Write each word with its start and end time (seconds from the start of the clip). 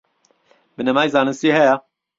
بنەمای 0.75 1.11
زانستی 1.15 1.55
هەیە؟ 1.57 1.75